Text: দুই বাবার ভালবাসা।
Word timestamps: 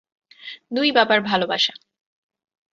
দুই 0.71 0.89
বাবার 0.91 1.19
ভালবাসা। 1.21 1.73